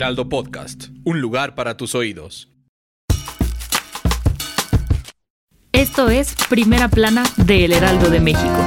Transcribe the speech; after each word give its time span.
Heraldo 0.00 0.30
Podcast, 0.30 0.84
un 1.04 1.20
lugar 1.20 1.54
para 1.54 1.76
tus 1.76 1.94
oídos. 1.94 2.50
Esto 5.72 6.08
es 6.08 6.34
Primera 6.48 6.88
Plana 6.88 7.22
de 7.36 7.66
El 7.66 7.72
Heraldo 7.74 8.08
de 8.08 8.18
México. 8.18 8.64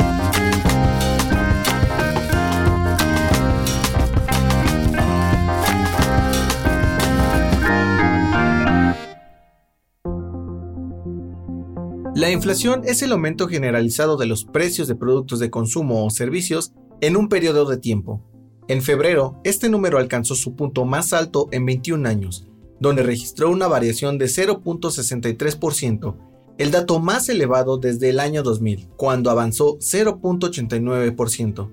La 12.13 12.30
inflación 12.30 12.84
es 12.86 13.02
el 13.02 13.12
aumento 13.12 13.48
generalizado 13.48 14.18
de 14.18 14.27
los 14.27 14.46
precios 14.46 14.88
de 14.88 14.94
productos 14.94 15.40
de 15.40 15.50
consumo 15.50 16.05
o 16.05 16.12
servicios 16.12 16.74
en 17.02 17.18
un 17.18 17.27
periodo 17.27 17.68
de 17.68 17.77
tiempo. 17.77 18.33
En 18.67 18.81
febrero, 18.81 19.40
este 19.44 19.67
número 19.70 19.98
alcanzó 19.98 20.35
su 20.35 20.55
punto 20.55 20.85
más 20.85 21.12
alto 21.12 21.49
en 21.51 21.65
21 21.65 22.07
años, 22.07 22.48
donde 22.79 23.04
registró 23.04 23.49
una 23.49 23.68
variación 23.68 24.18
de 24.18 24.26
0.63%, 24.26 26.15
el 26.57 26.71
dato 26.71 26.99
más 26.99 27.27
elevado 27.29 27.77
desde 27.77 28.10
el 28.10 28.20
año 28.20 28.41
2000, 28.43 28.90
cuando 28.96 29.32
avanzó 29.32 29.77
0.89%. 29.79 31.71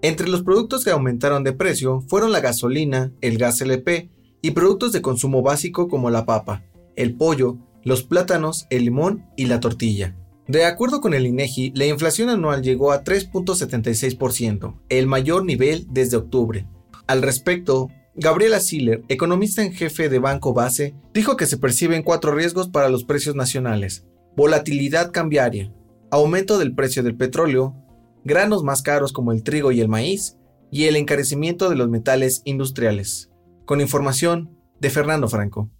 Entre 0.00 0.28
los 0.28 0.42
productos 0.42 0.84
que 0.84 0.90
aumentaron 0.90 1.44
de 1.44 1.52
precio 1.52 2.02
fueron 2.08 2.32
la 2.32 2.40
gasolina, 2.40 3.12
el 3.20 3.36
gas 3.36 3.60
LP 3.60 4.10
y 4.42 4.52
productos 4.52 4.92
de 4.92 5.02
consumo 5.02 5.42
básico 5.42 5.88
como 5.88 6.10
la 6.10 6.24
papa, 6.24 6.64
el 6.96 7.14
pollo, 7.16 7.58
los 7.84 8.02
plátanos, 8.02 8.66
el 8.70 8.84
limón 8.84 9.26
y 9.36 9.46
la 9.46 9.60
tortilla. 9.60 10.16
De 10.48 10.64
acuerdo 10.64 11.02
con 11.02 11.12
el 11.12 11.26
INEGI, 11.26 11.72
la 11.74 11.84
inflación 11.84 12.30
anual 12.30 12.62
llegó 12.62 12.90
a 12.92 13.04
3.76%, 13.04 14.80
el 14.88 15.06
mayor 15.06 15.44
nivel 15.44 15.86
desde 15.90 16.16
octubre. 16.16 16.66
Al 17.06 17.20
respecto, 17.20 17.90
Gabriela 18.14 18.58
Siller, 18.58 19.04
economista 19.08 19.62
en 19.62 19.74
jefe 19.74 20.08
de 20.08 20.18
Banco 20.18 20.54
Base, 20.54 20.94
dijo 21.12 21.36
que 21.36 21.44
se 21.44 21.58
perciben 21.58 22.02
cuatro 22.02 22.34
riesgos 22.34 22.68
para 22.70 22.88
los 22.88 23.04
precios 23.04 23.34
nacionales. 23.34 24.06
Volatilidad 24.36 25.12
cambiaria, 25.12 25.70
aumento 26.10 26.58
del 26.58 26.74
precio 26.74 27.02
del 27.02 27.14
petróleo, 27.14 27.76
granos 28.24 28.64
más 28.64 28.80
caros 28.80 29.12
como 29.12 29.32
el 29.32 29.42
trigo 29.42 29.70
y 29.70 29.82
el 29.82 29.88
maíz, 29.88 30.38
y 30.70 30.84
el 30.84 30.96
encarecimiento 30.96 31.68
de 31.68 31.76
los 31.76 31.90
metales 31.90 32.40
industriales. 32.44 33.30
Con 33.66 33.82
información 33.82 34.56
de 34.80 34.88
Fernando 34.88 35.28
Franco. 35.28 35.70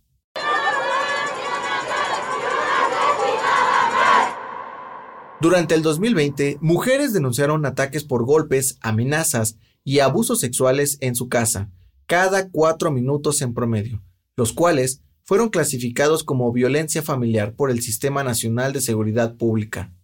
Durante 5.40 5.76
el 5.76 5.82
2020, 5.82 6.58
mujeres 6.60 7.12
denunciaron 7.12 7.64
ataques 7.64 8.02
por 8.02 8.24
golpes, 8.24 8.76
amenazas 8.80 9.56
y 9.84 10.00
abusos 10.00 10.40
sexuales 10.40 10.98
en 11.00 11.14
su 11.14 11.28
casa, 11.28 11.70
cada 12.06 12.50
cuatro 12.50 12.90
minutos 12.90 13.40
en 13.40 13.54
promedio, 13.54 14.02
los 14.36 14.52
cuales 14.52 15.00
fueron 15.22 15.50
clasificados 15.50 16.24
como 16.24 16.50
violencia 16.50 17.02
familiar 17.02 17.54
por 17.54 17.70
el 17.70 17.82
Sistema 17.82 18.24
Nacional 18.24 18.72
de 18.72 18.80
Seguridad 18.80 19.36
Pública. 19.36 19.94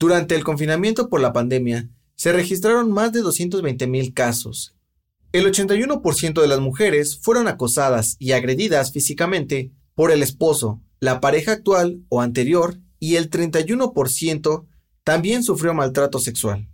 Durante 0.00 0.34
el 0.34 0.42
confinamiento 0.42 1.08
por 1.08 1.20
la 1.20 1.32
pandemia, 1.32 1.88
se 2.16 2.32
registraron 2.32 2.90
más 2.90 3.12
de 3.12 3.22
220.000 3.22 4.12
casos. 4.12 4.74
El 5.30 5.46
81% 5.46 6.40
de 6.40 6.48
las 6.48 6.58
mujeres 6.58 7.16
fueron 7.22 7.46
acosadas 7.46 8.16
y 8.18 8.32
agredidas 8.32 8.90
físicamente 8.90 9.70
por 9.94 10.10
el 10.10 10.24
esposo, 10.24 10.82
la 10.98 11.20
pareja 11.20 11.52
actual 11.52 12.02
o 12.08 12.20
anterior, 12.20 12.80
y 12.98 13.16
el 13.16 13.30
31% 13.30 14.66
también 15.10 15.42
sufrió 15.42 15.74
maltrato 15.74 16.20
sexual. 16.20 16.68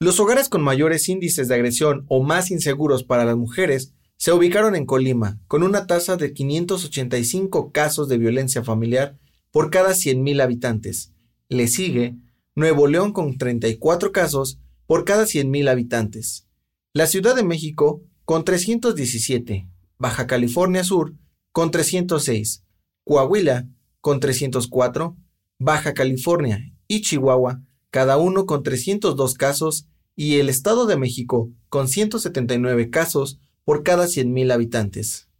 Los 0.00 0.18
hogares 0.20 0.48
con 0.48 0.62
mayores 0.62 1.06
índices 1.10 1.48
de 1.48 1.54
agresión 1.54 2.06
o 2.08 2.22
más 2.22 2.50
inseguros 2.50 3.04
para 3.04 3.26
las 3.26 3.36
mujeres 3.36 3.92
se 4.16 4.32
ubicaron 4.32 4.74
en 4.74 4.86
Colima, 4.86 5.38
con 5.48 5.62
una 5.62 5.86
tasa 5.86 6.16
de 6.16 6.32
585 6.32 7.70
casos 7.70 8.08
de 8.08 8.16
violencia 8.16 8.64
familiar 8.64 9.18
por 9.50 9.68
cada 9.68 9.90
100.000 9.90 10.40
habitantes. 10.40 11.12
Le 11.50 11.68
sigue 11.68 12.16
Nuevo 12.54 12.86
León 12.86 13.12
con 13.12 13.36
34 13.36 14.12
casos 14.12 14.58
por 14.86 15.04
cada 15.04 15.24
100.000 15.24 15.68
habitantes. 15.68 16.48
La 16.94 17.06
Ciudad 17.06 17.36
de 17.36 17.44
México 17.44 18.00
con 18.24 18.44
317, 18.46 19.68
Baja 19.98 20.26
California 20.26 20.84
Sur 20.84 21.16
con 21.52 21.70
306, 21.70 22.64
Coahuila 23.04 23.68
con 24.00 24.20
304, 24.20 25.18
Baja 25.58 25.92
California 25.92 26.72
y 26.92 27.00
Chihuahua, 27.00 27.62
cada 27.90 28.18
uno 28.18 28.44
con 28.44 28.62
302 28.62 29.34
casos, 29.34 29.86
y 30.14 30.36
el 30.36 30.50
Estado 30.50 30.84
de 30.84 30.98
México 30.98 31.50
con 31.70 31.88
179 31.88 32.90
casos 32.90 33.40
por 33.64 33.82
cada 33.82 34.04
100.000 34.04 34.52
habitantes. 34.52 35.30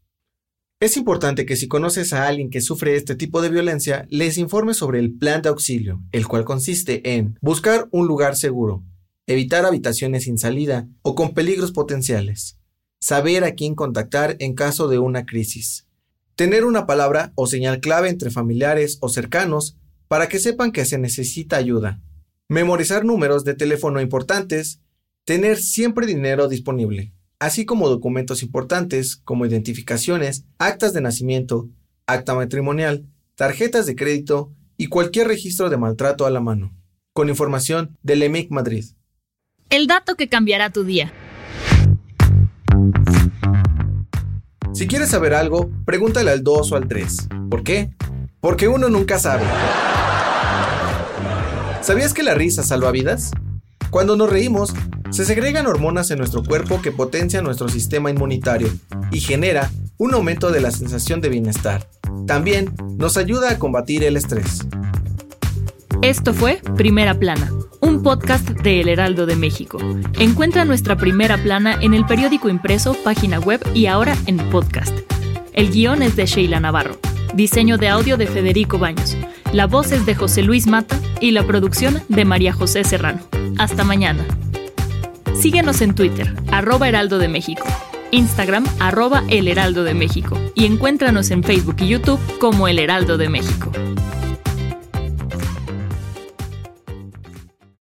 Es 0.80 0.96
importante 0.96 1.44
que 1.44 1.56
si 1.56 1.68
conoces 1.68 2.14
a 2.14 2.26
alguien 2.26 2.48
que 2.48 2.62
sufre 2.62 2.96
este 2.96 3.16
tipo 3.16 3.42
de 3.42 3.50
violencia, 3.50 4.06
les 4.08 4.38
informes 4.38 4.78
sobre 4.78 4.98
el 4.98 5.12
plan 5.12 5.42
de 5.42 5.50
auxilio, 5.50 6.02
el 6.10 6.26
cual 6.26 6.46
consiste 6.46 7.16
en 7.16 7.38
buscar 7.42 7.86
un 7.90 8.06
lugar 8.06 8.34
seguro, 8.34 8.82
evitar 9.26 9.66
habitaciones 9.66 10.24
sin 10.24 10.38
salida 10.38 10.88
o 11.02 11.14
con 11.14 11.34
peligros 11.34 11.72
potenciales, 11.72 12.56
saber 12.98 13.44
a 13.44 13.54
quién 13.54 13.74
contactar 13.74 14.36
en 14.38 14.54
caso 14.54 14.88
de 14.88 14.98
una 14.98 15.26
crisis, 15.26 15.86
tener 16.34 16.64
una 16.64 16.86
palabra 16.86 17.32
o 17.34 17.46
señal 17.46 17.80
clave 17.80 18.08
entre 18.08 18.30
familiares 18.30 18.96
o 19.02 19.10
cercanos 19.10 19.76
para 20.12 20.28
que 20.28 20.38
sepan 20.38 20.72
que 20.72 20.84
se 20.84 20.98
necesita 20.98 21.56
ayuda, 21.56 21.98
memorizar 22.46 23.02
números 23.02 23.44
de 23.44 23.54
teléfono 23.54 23.98
importantes, 23.98 24.82
tener 25.24 25.56
siempre 25.56 26.06
dinero 26.06 26.48
disponible, 26.48 27.14
así 27.38 27.64
como 27.64 27.88
documentos 27.88 28.42
importantes 28.42 29.16
como 29.16 29.46
identificaciones, 29.46 30.44
actas 30.58 30.92
de 30.92 31.00
nacimiento, 31.00 31.70
acta 32.06 32.34
matrimonial, 32.34 33.06
tarjetas 33.36 33.86
de 33.86 33.96
crédito 33.96 34.52
y 34.76 34.88
cualquier 34.88 35.28
registro 35.28 35.70
de 35.70 35.78
maltrato 35.78 36.26
a 36.26 36.30
la 36.30 36.40
mano. 36.42 36.76
Con 37.14 37.30
información 37.30 37.96
del 38.02 38.22
EMIC 38.22 38.50
Madrid. 38.50 38.84
El 39.70 39.86
dato 39.86 40.14
que 40.14 40.28
cambiará 40.28 40.68
tu 40.68 40.84
día. 40.84 41.10
Si 44.74 44.86
quieres 44.86 45.08
saber 45.08 45.32
algo, 45.32 45.70
pregúntale 45.86 46.32
al 46.32 46.44
2 46.44 46.72
o 46.72 46.76
al 46.76 46.86
3. 46.86 47.28
¿Por 47.48 47.62
qué? 47.62 47.94
Porque 48.40 48.68
uno 48.68 48.90
nunca 48.90 49.18
sabe. 49.18 49.44
¿Sabías 51.82 52.14
que 52.14 52.22
la 52.22 52.34
risa 52.34 52.62
salva 52.62 52.92
vidas? 52.92 53.32
Cuando 53.90 54.16
nos 54.16 54.30
reímos, 54.30 54.72
se 55.10 55.24
segregan 55.24 55.66
hormonas 55.66 56.12
en 56.12 56.18
nuestro 56.18 56.44
cuerpo 56.44 56.80
que 56.80 56.92
potencian 56.92 57.42
nuestro 57.42 57.68
sistema 57.68 58.08
inmunitario 58.08 58.68
y 59.10 59.18
genera 59.18 59.68
un 59.98 60.14
aumento 60.14 60.52
de 60.52 60.60
la 60.60 60.70
sensación 60.70 61.20
de 61.20 61.28
bienestar. 61.28 61.88
También 62.28 62.72
nos 62.96 63.16
ayuda 63.16 63.50
a 63.50 63.58
combatir 63.58 64.04
el 64.04 64.16
estrés. 64.16 64.60
Esto 66.02 66.32
fue 66.32 66.60
Primera 66.76 67.18
Plana, 67.18 67.52
un 67.80 68.04
podcast 68.04 68.48
de 68.48 68.80
El 68.80 68.88
Heraldo 68.88 69.26
de 69.26 69.34
México. 69.34 69.78
Encuentra 70.20 70.64
nuestra 70.64 70.96
Primera 70.96 71.36
Plana 71.36 71.76
en 71.80 71.94
el 71.94 72.06
periódico 72.06 72.48
impreso, 72.48 72.96
página 73.02 73.40
web 73.40 73.60
y 73.74 73.86
ahora 73.86 74.16
en 74.26 74.38
podcast. 74.50 74.96
El 75.52 75.72
guion 75.72 76.02
es 76.02 76.14
de 76.14 76.26
Sheila 76.26 76.60
Navarro. 76.60 76.98
Diseño 77.34 77.76
de 77.76 77.88
audio 77.88 78.16
de 78.16 78.28
Federico 78.28 78.78
Baños. 78.78 79.16
La 79.52 79.66
voz 79.66 79.92
es 79.92 80.06
de 80.06 80.14
José 80.14 80.42
Luis 80.42 80.66
Mata 80.66 80.98
y 81.20 81.32
la 81.32 81.46
producción 81.46 82.02
de 82.08 82.24
María 82.24 82.54
José 82.54 82.84
Serrano. 82.84 83.20
Hasta 83.58 83.84
mañana. 83.84 84.24
Síguenos 85.38 85.82
en 85.82 85.94
Twitter, 85.94 86.34
arroba 86.50 86.88
Heraldo 86.88 87.18
de 87.18 87.28
México, 87.28 87.66
Instagram, 88.12 88.64
arroba 88.80 89.24
El 89.28 89.48
Heraldo 89.48 89.84
de 89.84 89.92
México 89.92 90.38
y 90.54 90.64
encuéntranos 90.64 91.30
en 91.30 91.44
Facebook 91.44 91.76
y 91.80 91.88
YouTube 91.88 92.20
como 92.38 92.66
El 92.66 92.78
Heraldo 92.78 93.18
de 93.18 93.28
México. 93.28 93.70